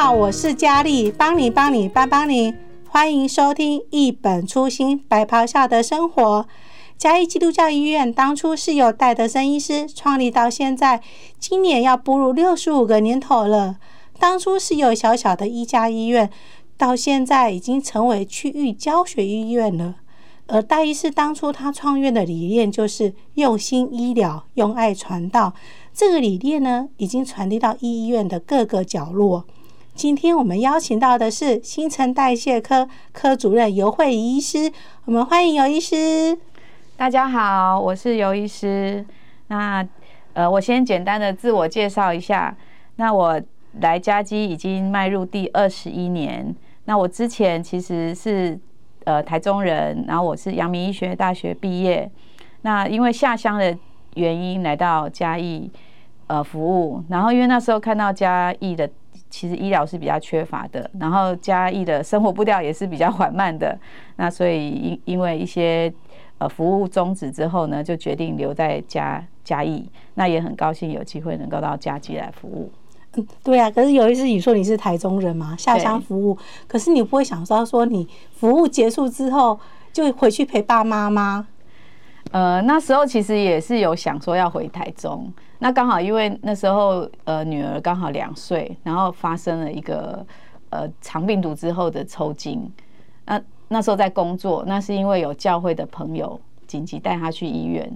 [0.00, 2.54] 好，我是佳丽，帮你帮你帮帮你，
[2.88, 6.46] 欢迎收听一本初心白袍下的生活。
[6.96, 11.02] 嘉义基督教医院当初是由戴德森医师创立到现在，
[11.40, 13.78] 今年要步入六十五个年头了。
[14.20, 16.30] 当初是有小小的一家医院，
[16.76, 19.96] 到现在已经成为区域教学医院了。
[20.46, 25.54] 而戴医师当初他创院的理念就是用心医疗，用爱传道。
[25.92, 29.44] 这个理念呢，已经传递到医院的各个角落。
[29.98, 34.70] 今天我们邀请到的是新陈代谢科科主任尤慧仪医师，
[35.06, 36.38] 我们欢迎尤医师。
[36.96, 39.04] 大家好，我是尤医师。
[39.48, 39.84] 那
[40.34, 42.56] 呃，我先简单的自我介绍一下。
[42.94, 43.42] 那我
[43.80, 46.54] 来嘉基已经迈入第二十一年。
[46.84, 48.56] 那我之前其实是
[49.02, 52.08] 呃台中人，然后我是阳明医学大学毕业。
[52.62, 53.76] 那因为下乡的
[54.14, 55.68] 原因来到嘉义。
[56.28, 58.86] 呃，服务，然后因为那时候看到嘉义的
[59.30, 63.78] 其实医疗是比较缺乏的，然后嘉义的生活步调也是比较缓慢的，
[64.16, 65.92] 那所以因因为一些
[66.38, 72.70] 呃服务终止之后呢，就决定留在嘉嘉义，那也很高兴有机会能够到嘉基来服务。
[73.16, 79.58] 嗯，对啊，可是有一次你说你是台中人嘛，下乡服务，可是你不会想说说你服务结束之后
[79.92, 81.46] 就回去陪爸妈吗？
[82.30, 85.32] 呃，那时候其实也是有想说要回台中。
[85.60, 90.24] 那刚好因为那时候呃女儿刚好两岁，然后发生了一个
[90.70, 92.70] 呃肠病毒之后的抽筋，
[93.24, 97.90] 那那时候在工作，那是因为有教会的朋友紧急带她去医院，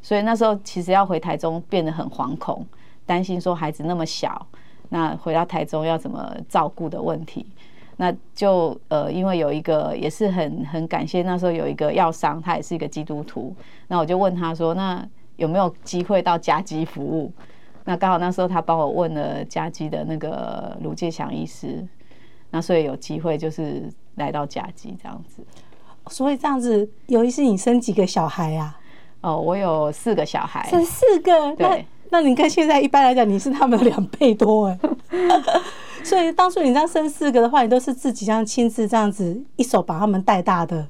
[0.00, 2.64] 所以那时候其实要回台中变得很惶恐，
[3.04, 4.46] 担心说孩子那么小，
[4.90, 7.44] 那回到台中要怎么照顾的问题，
[7.98, 13.54] 那就呃因为有一个也是很很感谢那时候有一个药商，他也是一个基督徒，
[13.88, 15.06] 那我就问他说那。
[15.38, 17.32] 有没有机会到嘉基服务？
[17.84, 21.86] 那刚好那时候他帮我问了嘉基的那个卢介祥医师，
[22.50, 25.40] 那所以有机会就是来到嘉基这样子。
[26.08, 28.76] 所以这样子，尤其是你生几个小孩啊？
[29.20, 30.68] 哦，我有四个小孩。
[30.68, 31.54] 生四个？
[31.54, 31.86] 对。
[32.10, 34.78] 那那你看现在一般来讲，你是他们的两倍多哎。
[36.04, 40.88] 所以当初你这样生四个的话，你都是自己这样亲自这样子一手把他们带大的？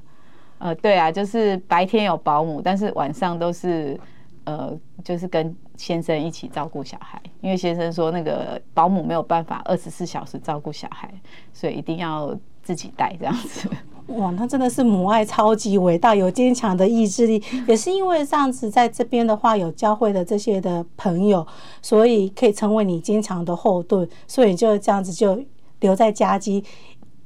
[0.57, 3.99] 呃，对啊，就是白天有保姆，但是晚上都是。
[4.45, 11.13] 呃，就是跟先生一起照顾小孩，因为先生说那个保姆没有办法二十四小时照顾小孩，
[11.53, 13.69] 所以一定要自己带这样子。
[14.17, 21.45] 哇，那真的是母爱超级伟大，有坚强的意志力， 也是因为这样子在这边的话有教会的这些的朋友，
[21.81, 25.39] 所以可以成为你坚强的后盾，所以就这样子就
[25.79, 26.63] 留在家基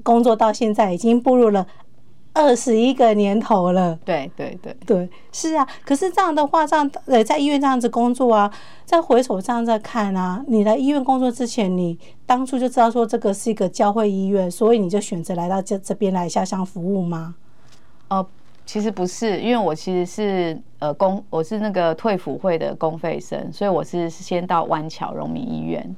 [0.04, 1.66] 工作到现在，已经步入了。
[2.34, 5.68] 二十一个年头了，对对对对，是啊。
[5.86, 8.52] 可是这样的话，这样呃，在医院这样子工作啊，
[8.86, 11.96] 再回首这样在看啊，你来医院工作之前，你
[12.26, 17.36] 当初就知道说这个是一个教会医院，所以你就选择来到这这边来下乡服务吗？
[18.10, 18.28] 哦、呃，
[18.66, 25.96] 其实不是，因为我其实是呃公，我是那个退辅会的公费生，所以我是先到湾桥荣民医院。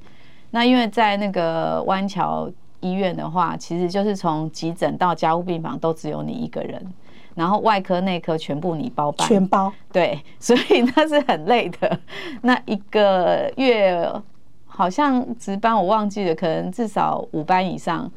[0.52, 2.52] 那因为在那个湾桥。
[2.85, 6.94] 医院的话，其实就是从急诊到家务病房都只有你一个人，
[7.34, 9.73] 然后外科、内科全部你包办，全包。
[9.91, 12.00] 对， 所以那是很累的。
[12.41, 14.07] 那一个月
[14.68, 18.12] 好像值班，我忘记了，可能至少五班以上，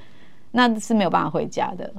[0.50, 1.90] 那是没有办法回家的。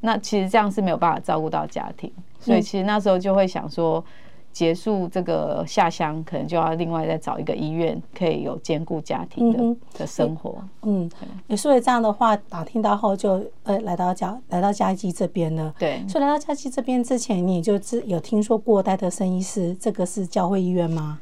[0.00, 4.04] 那其实这样是没有办法照顾到家庭，所以其实那时候就会想说。
[4.54, 10.62] 结束这个下乡，可能就要另外再找一个医院，可以有兼顾家庭的、嗯、的生活。
[10.82, 11.10] 嗯，
[11.48, 15.74] 也所以这样的话，打听到后就呃来到家来到嘉基这边了。
[15.76, 21.18] 对，所以来到嘉基这边之前，你就知有听说过戴德森医师这个是教会医院吗？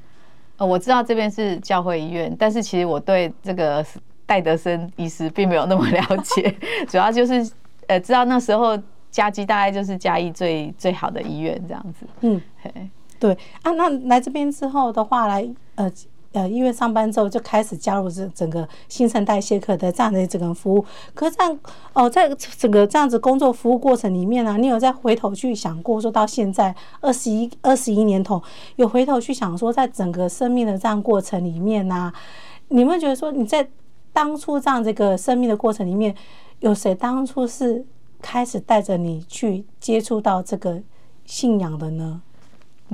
[0.59, 3.83] 呃，我知道这边是教会医院，但是其实我对这个
[4.27, 6.55] 戴德森医师并没有那么了解，
[6.87, 7.51] 主要就是
[7.87, 8.79] 呃知道那时候
[9.11, 12.07] 嘉基大概就是嘉义最最好的医院这样子。
[12.21, 12.39] 嗯。
[13.23, 15.89] 对啊，那来这边之后的话，来呃
[16.33, 20.85] 呃医院上班之后，就开始加入这整个新陈代谢科的这样的整个服务。
[21.15, 21.57] 可是这样
[21.93, 28.43] 哦，在整个这样子工作服务过程里面呢、啊，你有再回头去想过，说到现在二十一二十一年头，
[28.75, 32.15] 有回头去想说，在整个生命的这样过程里面呢、啊，
[32.71, 33.69] 你会觉得说你在
[34.13, 36.13] 当初这样这个生命的过程里面，
[36.59, 37.87] 有谁当初是
[38.21, 40.83] 开始带着你去接触到这个
[41.25, 42.21] 信仰的呢？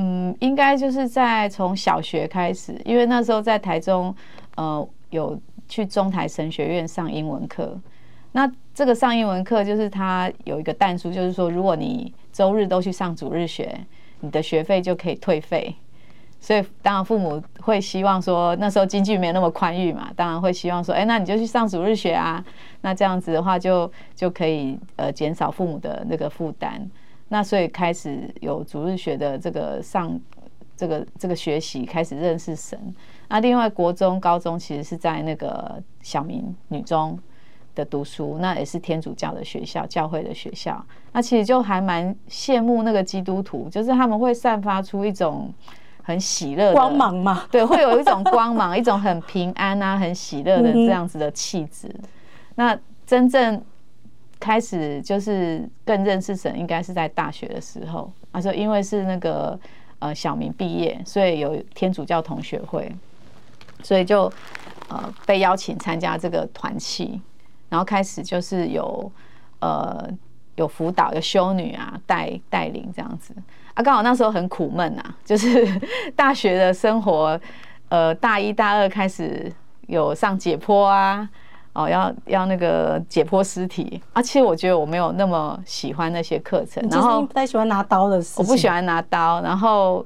[0.00, 4.14] 嗯，应该就是在从小学开始，因为那时候在台中，
[4.54, 5.36] 呃，有
[5.68, 7.76] 去中台神学院上英文课。
[8.30, 13.76] 那这个上英文课就是他有一个但书，就是说，如果你周日都去上主日学，
[14.20, 15.74] 你的学费就可以退费。
[16.40, 22.44] 所以当然父母会希望说，那时候经济没有那么宽裕嘛，当然会希望说，哎，那你就去上主日学啊，
[22.82, 26.88] 那这样子的话就就可以呃减少父母的那个负担。
[27.28, 30.18] 那所以开始有主日学的这个上
[30.76, 32.78] 这个这个学习，开始认识神。
[33.28, 37.18] 那另外国中、高中其实是在那个小明女中
[37.74, 40.82] 的读书，那也是天主教的学校，教会的学校。
[41.12, 45.52] 那其实就还蛮羡慕那个基督徒，就是他们会散发出一种
[46.02, 51.94] 很喜乐光芒嘛，对，会有一种光芒，一种很平安啊、很喜乐的这样子的气质。
[52.54, 53.62] 那真正。
[54.40, 58.10] 开始就是更认识神，应该是在大学的时候。
[58.32, 59.58] 他说，因为是那个
[59.98, 62.94] 呃小明毕业，所以有天主教同学会，
[63.82, 64.32] 所以就
[64.88, 67.20] 呃被邀请参加这个团契，
[67.68, 69.10] 然后开始就是有
[69.58, 70.08] 呃
[70.54, 73.34] 有辅导，有修女啊带带领这样子
[73.74, 73.82] 啊。
[73.82, 75.66] 刚好那时候很苦闷啊，就是
[76.14, 77.40] 大学的生活，
[77.88, 79.52] 呃大一大二开始
[79.88, 81.28] 有上解剖啊。
[81.78, 84.20] 哦，要要那个解剖尸体啊！
[84.20, 88.44] 其实我觉得我没有那么喜欢那些课程，然后不太喜欢拿刀的事情。
[88.44, 90.04] 我不喜欢拿刀，然后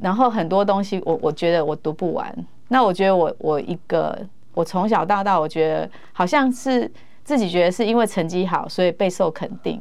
[0.00, 2.34] 然后很多东西我我觉得我读不完。
[2.66, 4.18] 那我觉得我我一个
[4.52, 6.90] 我从小到大，我觉得好像是
[7.22, 9.80] 自己觉得是因为成绩好，所以备受肯定。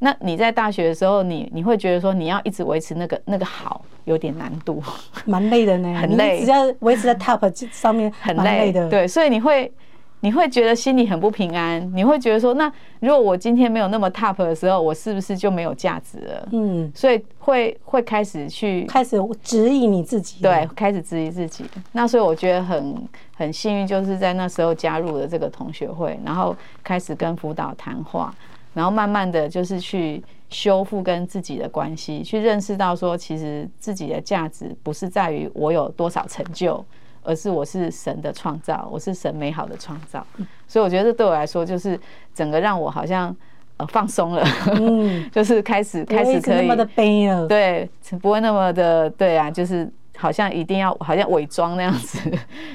[0.00, 4.82] 那你在大学的时候，你你会觉得说你要一直维持那个那个好有点难度，
[5.26, 9.72] 蛮累的呢，很累，只要维持在 top 上面很累的，对，所以你会。
[10.20, 12.70] 你会觉得心里很不平安，你会觉得说，那
[13.00, 16.48] 如果我今天没有那么 top 的时候，我是不是就没有价值了？
[16.52, 21.64] 嗯，所以会会开始去开始质疑你自己，对，开始质疑自己。
[21.92, 22.94] 那所以我觉得很
[23.34, 28.34] 很幸运，就是在那时候加入了这个同学会，然后开始跟辅导谈话，
[28.74, 36.84] 然后慢慢的就是去修复跟自己的关系，去认识到说，其实自己的价值不是在于我有多少成就。
[37.30, 40.26] 而是我是神的创造，我是神美好的创造，
[40.66, 41.98] 所以我觉得这对我来说就是
[42.34, 43.34] 整个让我好像
[43.76, 44.44] 呃放松了，
[44.74, 47.88] 嗯， 就是开始开始可以那么的悲了，对，
[48.20, 52.18] 不会那么的对啊，就是好像一定要好像伪装那样子，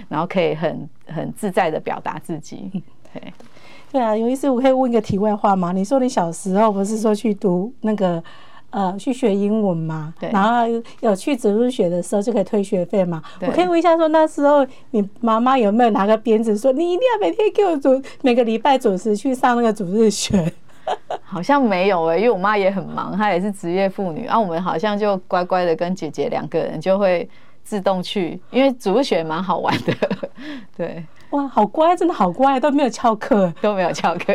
[0.07, 2.71] 然后可以很很自在的表达自己，
[3.13, 3.33] 对，
[3.91, 5.73] 对啊，有意思，我可以问一个题外话吗？
[5.73, 8.23] 你说你小时候不是说去读那个？
[8.75, 10.67] 呃，去学英文嘛，然后
[10.99, 13.23] 有去主日学的时候就可以退学费嘛。
[13.39, 20.51] 我可以问一下，说那时候你妈妈有没有拿个鞭子说，你一定要每天给我准，每个礼拜准时去上那个主日学？
[21.23, 27.27] 好像没有哎、欸，因为我妈也很忙，她也是职业妇女，然后我们好像就乖乖的跟姐姐两个人就会
[27.65, 29.93] 自动去，因为主日学蛮好玩的，
[30.77, 31.03] 对。
[31.31, 34.33] 哇，好乖，真的好乖，都没有翘课，都没有翘课。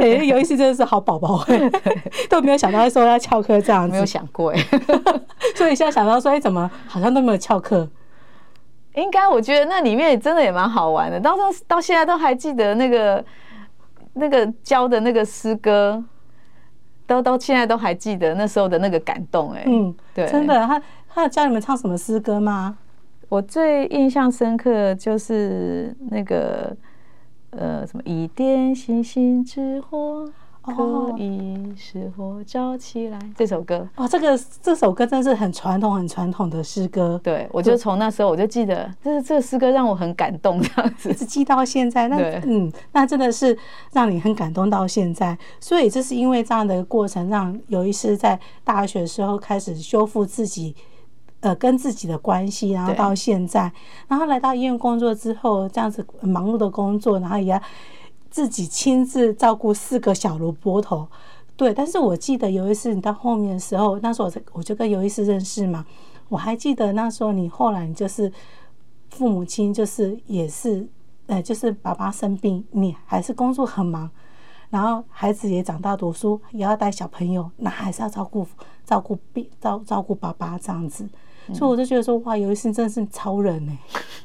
[0.00, 1.44] 哎、欸，有一次真的是好宝宝，
[2.28, 4.58] 都没有想到说要翘课这样子，没有想过哎。
[5.54, 7.88] 所以现在想到说，哎、欸，怎么好像都没有翘课？
[8.94, 13.24] 应该我觉得那里面真的也蛮好玩的，到时候到现在都还记得那个
[14.14, 16.02] 那个教的那个诗歌，
[17.06, 19.62] 都到现在都还记得那时候的那个感动哎。
[19.66, 20.82] 嗯，对，真的，他
[21.18, 22.78] 他有教你们唱什么诗歌吗？
[23.28, 26.76] 我最印象深刻就是那个，
[27.50, 30.30] 呃，什么一点星星之火
[30.62, 33.88] 可以使火照起来这首歌。
[33.96, 37.20] 哦，这个这首歌真是很传统、很传统的诗歌。
[37.24, 42.06] 对，我就从那时候我就记得，这是这个诗歌让我很感动，这样子一直记到现在。
[42.06, 42.16] 那
[42.46, 43.58] 嗯，那真的是
[43.92, 45.36] 让你很感动到现在。
[45.58, 50.76] 所以这是因为这样的过程，让有一次在大学的时候开始修复自己。
[51.40, 53.72] 呃，跟自己的关系，然后到现在，
[54.08, 57.62] 然后来到医院工作之后，这样子忙碌的工作，然后也要
[58.28, 61.06] 自己亲自照顾四个小萝卜头，
[61.56, 61.72] 对。
[61.72, 65.86] 但是我记得有一次你到后面的时候，那时候我我就跟尤医师认识嘛，
[66.28, 68.32] 我还记得那时候你后来你就是
[69.10, 70.88] 父母亲，就是也是
[71.26, 74.10] 呃，就是爸爸生病，你还是工作很忙，
[74.70, 78.44] 然后孩子也长大读书，也要带小朋友，那还是要照顾
[78.88, 81.06] 照顾病照照顾爸爸这样子。
[81.52, 83.78] 所以我就觉得说，哇，有一次真的是超人呢。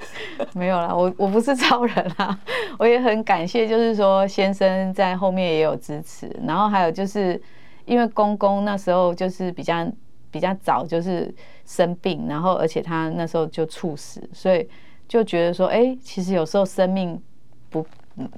[0.53, 2.39] 没有啦，我我不是超人啦，
[2.79, 7.41] 我也很感谢，就是说先生在后面也有支持，然后还有就是
[7.85, 9.89] 因为公公那时候就是比较
[10.31, 11.33] 比较早就是
[11.65, 14.67] 生病，然后而且他那时候就猝死，所以
[15.07, 17.21] 就觉得说，哎，其实有时候生命
[17.69, 17.85] 不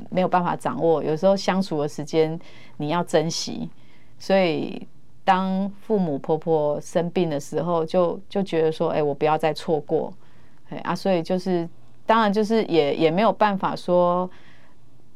[0.10, 2.40] 没有办法掌握，有时候相处的时间
[2.78, 3.70] 你要珍惜，
[4.20, 4.88] 所以。
[5.26, 10.14] 当父母婆婆生病的时候，就就觉得说，哎，我不要再错过，
[10.70, 11.68] 哎啊，所以就是，
[12.06, 14.30] 当然就是也也没有办法说，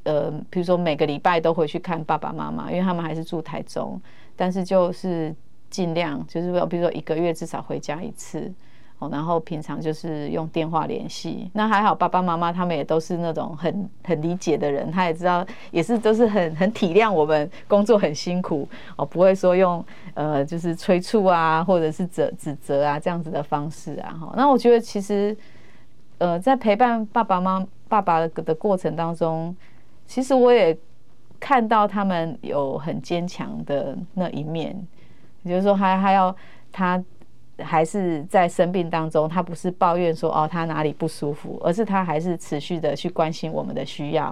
[0.03, 4.01] 呃，比如说每个礼拜都回去看爸爸妈妈，因为他们还是住台中，
[4.35, 5.33] 但是就是
[5.69, 8.51] 尽量就是说，比如说一个月至少回家一次，
[8.99, 11.49] 哦，然后平常就是用电话联系。
[11.53, 19.83] 那还好，爸爸妈妈他们也都是那种很很理解的人，他也知道，也是都是很很体谅我们工作很辛苦哦，不会说用
[20.15, 24.11] 呃就是催促啊，或者是责指责啊这样子的方式啊。
[24.19, 25.35] 哈，那我觉得其实
[26.17, 29.55] 呃在陪伴爸爸妈妈爸爸的的过程当中，
[30.05, 30.77] 其实我也
[31.39, 34.75] 看到他们有很坚强的那一面，
[35.43, 36.35] 也就是说还还要
[36.69, 37.01] 他。
[37.63, 44.25] 还是在生病当中，他不是抱怨说哦他哪里不舒服，而是他还是持续的去关心我们的需要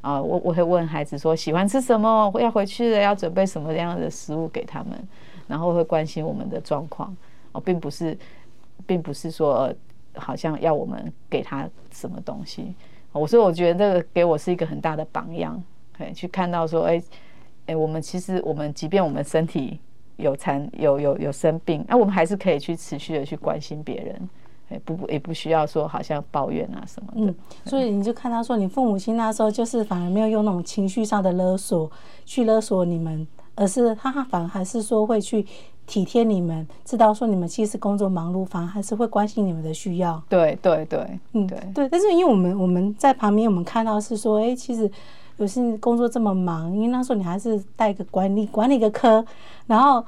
[0.00, 0.20] 啊。
[0.20, 4.90] 我我会问孩子说喜欢吃什么，要回去了要准备什么样的食物给他们，
[5.46, 7.16] 然后会关心我们的状况
[7.52, 8.16] 哦，并不是，
[8.86, 9.72] 并不是说
[10.14, 12.74] 好像要我们给他什么东西。
[13.12, 15.62] 我说我觉得这个给我是一个很大的榜样，
[15.98, 17.02] 哎，去看到说哎
[17.66, 19.78] 哎，我们其实我们即便我们身体。
[20.22, 24.30] 有残有有有生病，那、啊、我们还是可以去持续的去关心别人，
[24.70, 27.30] 哎，不不也不需要说好像抱怨啊什么的。
[27.32, 27.34] 嗯，
[27.66, 31.90] 所以你就看到说，你父母亲那时候就是反而没有用那种情绪上的勒索
[32.24, 33.26] 去勒索你们，
[33.56, 35.44] 而是他反而还是说会去
[35.86, 40.22] 体贴你们，知道说你们其实工作忙碌，反而还是会关心你们的需要。
[40.28, 41.88] 对对对，嗯对对。
[41.88, 44.90] 但是因为我们我们在旁边，我们看到是说，哎，其实。
[45.38, 49.24] 有些工作这么忙，因为那时候你还是带个管理管理个科，
[49.66, 50.04] 然后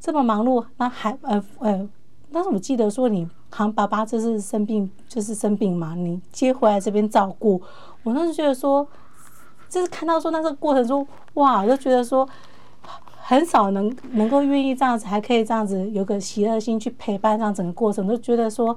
[0.00, 1.88] 这么忙碌，那还呃呃，
[2.32, 7.62] 但是我记得说你好像爸爸这是生病，就是生病嘛，你接回来这边照顾，
[8.02, 8.86] 我那时候觉得说，
[9.68, 12.28] 就是看到说那个过程中，哇，就觉得说
[13.22, 18.76] 很少能能够愿意这样子，还可以这样子有个喜乐心去陪伴这样整个过程，都觉得说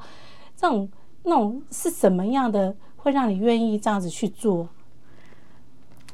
[0.55, 0.87] 这种
[1.23, 4.69] 那种是什么样的会让你愿意这样子去做？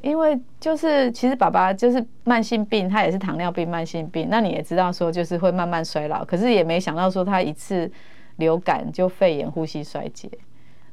[0.03, 4.27] 因为就是其实爸爸就是慢性病，他也是糖尿病慢性病。
[4.29, 7.89] 那你也知道说就是会慢慢衰老，可是也没想到说他一次
[8.35, 10.29] 流感就肺炎呼吸衰竭。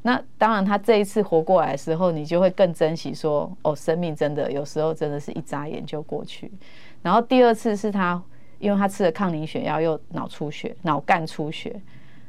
[0.03, 6.49] 那当然他这一次活过来的时候，你就会更珍惜说哦，生命真的有时候真的是一眨眼就过去。
[7.03, 8.23] 然后第二次是他
[8.61, 11.75] 因为他吃了抗凝血药又脑出血，脑干出血。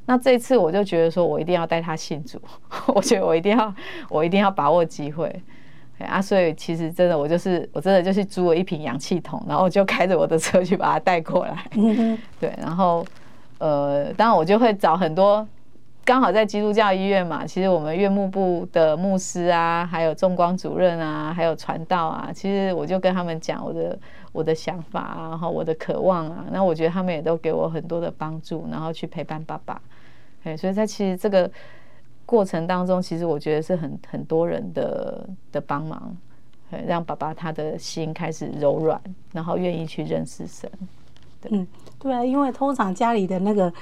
[0.08, 2.42] 那这一次我就觉得说我一定要带他信主，
[2.96, 3.72] 我觉得我一定要
[4.10, 5.32] 我一定要把握机会。
[6.04, 11.66] 啊，所以其实真的，我就是我真的就是租了一瓶氧气筒，然后我就开着我的车去把它带过来。
[12.40, 13.06] 对，然后
[13.60, 15.48] 呃，当然我就会找很多，
[16.04, 23.98] 刚好在基督教医院嘛，其实我们院牧部的牧师啊，还有众光主任啊，还有传道啊，其实我就跟他们讲我的
[24.32, 29.82] 我的想法啊，然后我的渴望啊，那我觉得他们也都给我很多的帮助，然后去陪伴爸爸。
[30.44, 31.50] 哎，所以他其实这个。
[32.32, 36.16] 过程当中，其实我觉得是很很多人的的帮忙，
[36.88, 39.02] 让爸爸他的心开始柔软，
[39.34, 40.72] 然后愿意去认识神。
[41.42, 41.68] 对，嗯，
[42.00, 43.74] 对啊，因为通常家里的那个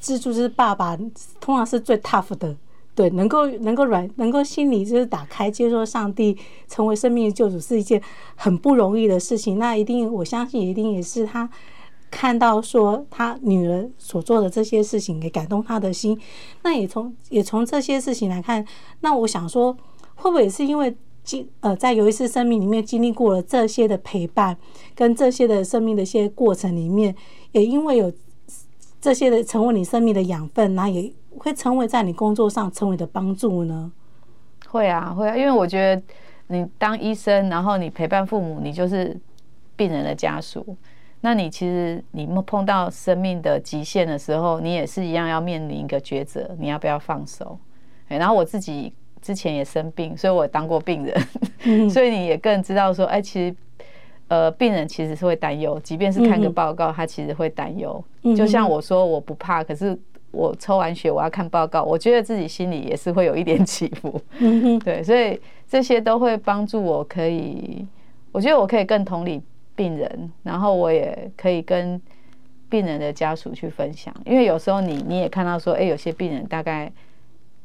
[0.00, 0.96] 支柱是爸爸，
[1.38, 2.52] 通常是最 tough 的，
[2.92, 8.02] 对，能够能够软，能够心里就是打开，接受上帝成为生命的救主，是一件
[8.34, 9.60] 很不容易的事情。
[9.60, 11.48] 那一定，我相信一定也是他。
[12.10, 16.18] 看到说他女儿所做的这些事情，给感动他的心，
[16.62, 18.64] 那也从也从这些事情来看，
[19.00, 19.72] 那我想说，
[20.14, 24.56] 会不会也是因为经呃在有一次生命里面经历过了这些的陪伴，
[24.94, 27.14] 跟这些的生命的一些过程里面，
[27.52, 28.12] 也因为有
[29.00, 33.92] 这些的成为你生命的养分，那也会成为在你工作上成为的帮助呢？
[34.68, 36.02] 会啊，会啊，因为我觉得
[36.46, 39.18] 你当医生，然后你陪伴父母，你就是
[39.74, 40.76] 病人的家属。
[41.26, 47.58] 那你其实你碰到生命的极限的时候，你也是一样要面临一个抉择，你要不要放手？
[48.06, 53.56] 然后我自己之前也生病，所以我当过病人， 所以你也更知道说，哎，其实
[54.28, 58.00] 呃，病人其实是会担忧，即便是看个报告，他其实会担忧。
[58.36, 59.98] 就像我说我不怕，可是
[60.30, 64.20] 我抽完血我要看报告，我觉得自己心里也是会有一点 起伏。
[64.84, 67.84] 对，所以这些都会帮助我，可以，
[68.30, 69.42] 我觉得我可以更同理。
[69.76, 72.00] 病人，然后我也可以跟
[72.68, 76.90] 病人的家属去分享，因为有时候你你也看到说，哎，有些病人大概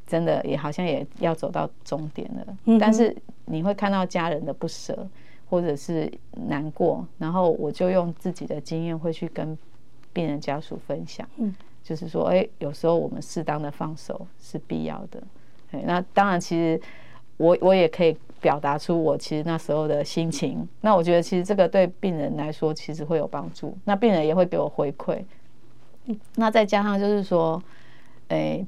[0.06, 3.16] 真的也好像也要走到终点了，但是
[3.46, 5.08] 你会看到家人的不舍
[5.50, 6.12] 或者是
[6.48, 9.58] 难过，然后我就用自己的经验会去跟
[10.14, 15.24] 病人家属分享，嗯就是说，哎，有时候我们适当的放手是必要的。
[15.86, 16.80] 那当然，其实
[17.38, 18.16] 我我也可以。
[18.42, 25.24] 表达出我其实那时候的心情，那我觉得其实这个对病人来说其实会有帮助，那病人也会给我回馈。
[26.36, 27.62] 那再加上就是说，
[28.30, 28.66] 诶，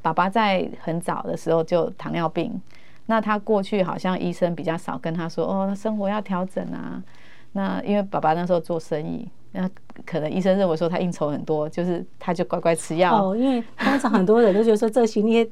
[0.00, 2.62] 爸爸在很早的时候就糖尿病，
[3.06, 7.02] 那他过去好像医生比较少跟他说，哦，生活要调整啊。
[7.52, 9.68] 那因为爸爸那时候做生意，那
[10.06, 13.30] 可能医生认为说他应酬很多，就是他就乖乖吃药。
[13.30, 15.44] 哦，因为通常很多人都觉得说这些你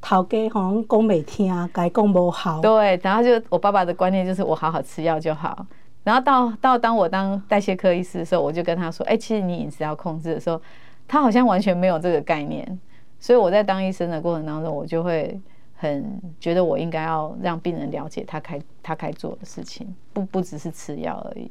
[0.00, 2.60] 头家好像讲没听，该讲不好。
[2.60, 5.66] 对，然后就我爸爸的观念就是我好好吃药就好。
[6.04, 10.60] 然后到到当我当代谢科医师的时候，我就跟他说：“哎，其实你饮食要控制的时候，
[11.08, 12.78] 他好像完全没有这个概念。”
[13.18, 15.40] 所以我在当医生的过程当中，我就会
[15.74, 21.50] 很觉得我应该要让病人了解他该他该做的事情，不不只是吃药而已。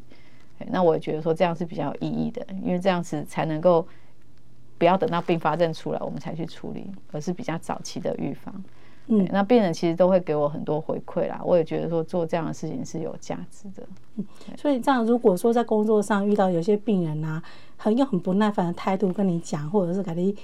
[0.68, 3.86] 那我也觉得说这样是比较有意义的，因为这样子才能够
[4.78, 8.64] 不要等到并发症出来我们才去处理，而是比较早期的预防。
[9.08, 13.84] 嗯，那病人其实都会给我很多回馈啦，我也觉得说做这样的事情是有价值的。
[14.16, 14.26] 嗯，
[14.58, 17.42] 所以这样如果说在工作上遇到有些病人啊，
[17.78, 20.36] 很用很不耐烦的态度跟你讲，或者是给你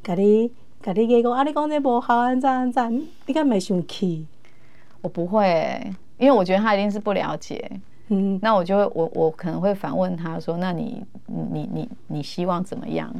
[0.00, 0.48] 给你
[0.80, 4.24] 给你给个啊，你讲这不好，这样这样，你敢没生气？
[5.00, 5.82] 我不会，
[6.16, 7.68] 因为我觉得他一定是不了解。
[8.08, 13.12] 嗯，那我就会我我可能会反问他说：“那你你你你希望怎么样？”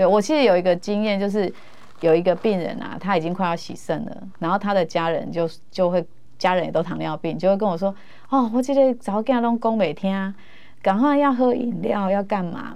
[0.00, 1.52] 对，我其实有一个经验就是。
[2.00, 6.02] 有一个病人啊，他已经快要洗肾了，然后他的家人就就会，
[6.38, 7.94] 家人也都糖尿病，就会跟我说
[8.30, 10.34] ：“哦，我记得早给他弄讲每天，
[10.80, 12.74] 赶快要喝饮料，要干嘛？”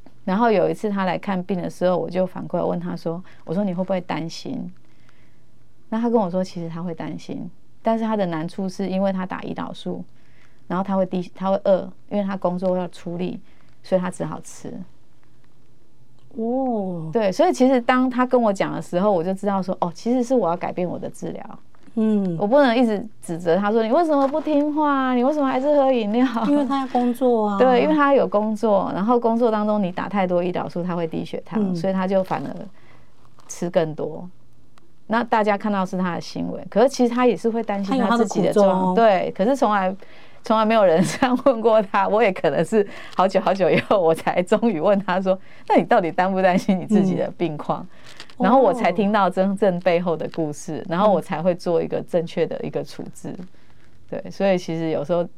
[0.24, 4.72] 然后有一次他来看病的时候，我就反过来问他说：“我说你会不会担心？”
[5.90, 7.50] 那他跟我说：“其实他会担心，
[7.82, 10.04] 但是他的难处是因为他打胰岛素，
[10.68, 13.40] 然后他会低，他会饿，因为他工作要出力，
[13.82, 14.72] 所以他只好吃。”
[16.36, 21.44] 哦，对，所以其实当他跟我讲的时候，我就知道说，哦，其实是我要改变我的治疗。
[21.96, 25.12] 嗯，我不能一直指责他说，你为什么不听话？
[25.14, 26.24] 你为什么还是喝饮料？
[26.46, 27.58] 因为他要工作啊。
[27.58, 32.54] 对，因为他有工作，然后工作当中你打太多胰岛素，他会低血糖，嗯、所以他就反而
[33.48, 34.26] 吃更多。
[35.08, 38.94] 那大家看到是他的行为，可是其实他也是会担心他自己的状况。
[38.94, 39.94] 对，可是从来。
[40.42, 47.86] 从来没有人这样问过他，我也可能是好久好久以后，我才终于问他说：“那你到底担不担心你自己的病况？”
[48.38, 53.34] 然后我才听到真正背后的故事，然后我才会做一个正确的一个处置。
[54.08, 55.28] 对，所以其实有时候，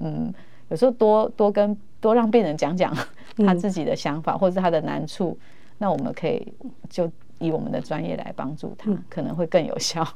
[0.00, 0.32] 嗯，
[0.68, 2.96] 有时候多多跟多让病人讲讲
[3.38, 5.36] 他自己的想法，或者是他的难处，
[5.78, 6.50] 那我们可以
[6.88, 10.06] 就以我们的专业来帮助他，可能会更有效。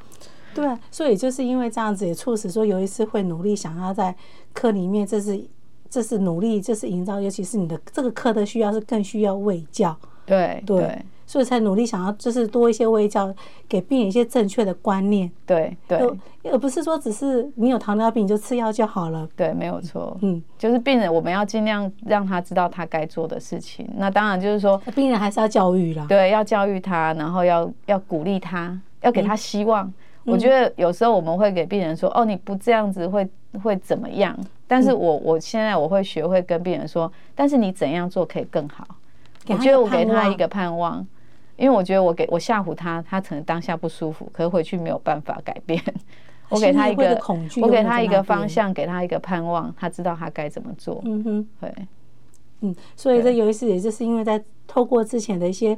[0.55, 4.15] 对，所以就是因为这样子，也促使说有一次会努力想要在
[4.53, 5.43] 科里面，这是
[5.89, 9.97] 这是努力，这是营造，尤其是你的这个科的需要是更需要卫教。
[10.25, 13.35] 对对，对所以才努力想要就是多一些卫教，
[13.69, 15.29] 给病人一些正确的观念。
[15.45, 15.99] 对对，
[16.45, 19.29] 而不是说只是你有糖尿病你就吃药就好了。
[19.35, 20.17] 对，没有错。
[20.23, 23.89] 嗯，就是病人我们要尽量让他知道他该做的事情。
[23.97, 26.07] 那当然就是说，病人还是要教育啦。
[26.09, 29.87] 对，要教育他，然后要要鼓励他，要给他希望。
[29.87, 33.29] 嗯我觉得有时候我们会给病人说：“哦，你不这样子会
[33.63, 38.87] 会怎么样？”但是我我现在我会学会跟病人说：“但是你怎样做可以更好？”
[39.49, 41.05] 我觉得我给他一个盼望，
[41.57, 45.83] 因为我觉得我给我吓唬他，他可能当下不舒服，可是回去没有办法改变。
[46.49, 51.03] 我给他一个恐惧我给他一个方向，给他一个盼望，他知道他该怎么做。
[51.05, 51.75] 嗯哼，对，
[52.61, 55.77] 嗯，所以这有一次，也就是因为在透过之前的一些。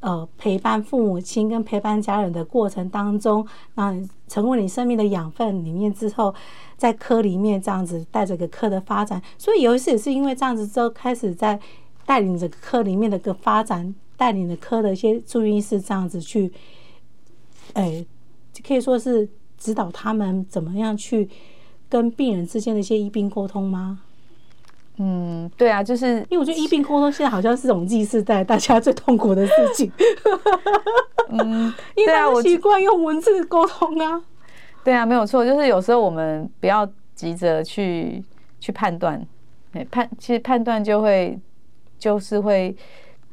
[0.00, 3.92] 呃，陪伴父母亲跟陪伴家人的过程当中，那
[4.28, 6.32] 成为你生命的养分里面之后，
[6.76, 11.58] 在科里面这样子带着个科的发展，所以有一次也是因为这样子之后，开始在
[12.06, 16.52] 带领着科里面的个发展，带领着科的一些住院医师这样子去，
[17.72, 18.06] 哎，
[18.66, 21.28] 可以说是指导他们怎么样去
[21.88, 24.00] 跟病人之间的一些医病沟通吗？
[25.00, 29.92] 嗯，对啊，就是因为我觉得医病沟通现在好像是这种 Z 世代大家最痛苦的事情。
[31.30, 34.20] 嗯， 因为习惯用文字沟通啊。
[34.82, 38.20] 对啊，没有错，就是有时候我们不要急着去
[38.58, 39.24] 去判断，
[39.88, 41.38] 判其实判断就会
[41.96, 42.74] 就是会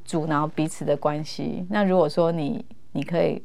[0.03, 1.65] 阻挠彼此的关系。
[1.71, 3.41] 那如果说你你可以，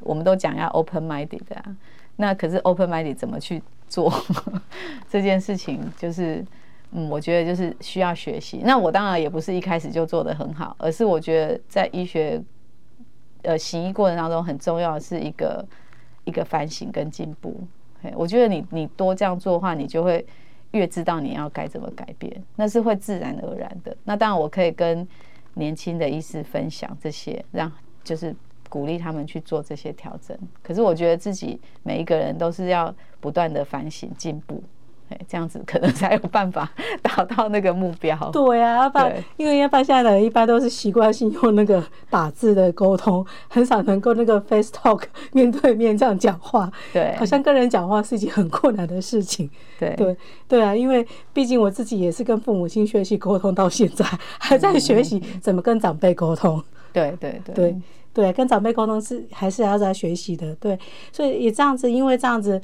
[0.00, 1.74] 我们都讲要 open minded 的啊，
[2.16, 4.12] 那可是 open minded 怎么去做
[5.08, 6.44] 这件事情，就是。
[6.92, 8.62] 嗯，我觉得就是需要学习。
[8.64, 12.42] 那我当然也不是一开始就做得很好，而是我觉得在医学
[13.42, 15.66] 呃行医过程当中，很重要的是一个
[16.24, 17.60] 一个反省跟进步。
[18.14, 20.24] 我觉得你你多这样做的话，你就会
[20.70, 23.96] 越知道你要该怎么改变，那是会自然而然的。
[24.04, 25.06] 那当然我可以跟
[25.54, 27.70] 年轻的医师分享这些，让
[28.04, 28.32] 就是
[28.68, 30.38] 鼓励他们去做这些调整。
[30.62, 34.62] 可是我觉得自己每一个人都是要不断的反省进步。
[35.08, 36.68] 哎，这样子可能才有办法
[37.00, 38.16] 达到那个目标。
[38.32, 46.70] 对呀、啊，要不然因为一般现在的人一般都是习惯性用那个打字的沟通，很少能够那个 face talk 面对面这样讲话。
[46.92, 49.48] 对，好像跟人讲话是一件很困难的事情。
[49.78, 50.16] 对对
[50.48, 54.04] 对啊，因为毕竟我自己也是跟父母亲学习沟通，到现在
[54.38, 56.60] 还在学习怎么跟长辈沟通。
[56.92, 57.76] 对对对对
[58.12, 60.52] 对，跟长辈沟通是还是要在学习的。
[60.56, 60.76] 对，
[61.12, 62.60] 所以也这样子，因为这样子。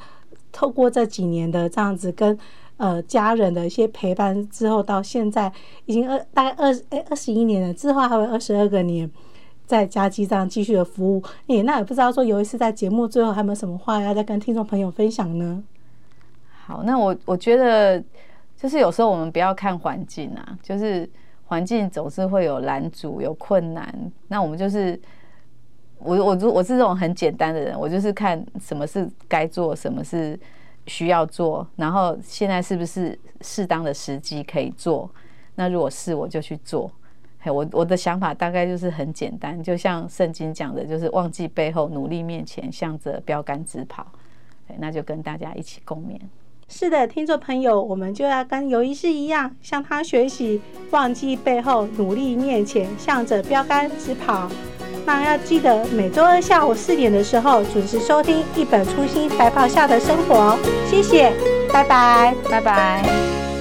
[0.52, 2.38] 透过这几年的这样子跟
[2.76, 5.50] 呃家人的一些陪伴之后，到现在
[5.86, 9.10] 已经二大概二哎二十一年了，之后还有二十二个年
[9.66, 11.22] 在嘉基上继续的服务。
[11.46, 15.64] 诶，那也不知道说有一次在节目最后还有没有什么话要再跟听众朋友分享呢？
[16.66, 18.02] 好，那我我觉得
[18.56, 21.08] 就是有时候我们不要看环境啊，就是
[21.46, 25.00] 环境总是会有拦阻、有困难，那我们就是。
[26.04, 30.38] 我我我是这种很简单的人，我就是看什么是该做，什么是
[30.86, 35.10] 需要做，然后现在是不是适当的时机可以做？
[35.54, 36.90] 那如果是，我就去做。
[37.38, 44.06] 嘿，我我的想法大概就是很简单，就像圣经讲的，就是忘记背后，努力面前，向着标杆直跑。
[44.78, 46.18] 那就跟大家一起共勉。
[46.68, 54.48] 是的，听众朋友，我们就要跟尤医师一样，向他学习，忘记背后，努力面前，向着标杆直跑。
[55.04, 60.56] 那要记得每周二下午四点的时候准时收听《一本初心白袍下的生活》。
[60.90, 61.32] 谢谢，
[61.72, 63.51] 拜拜，拜拜。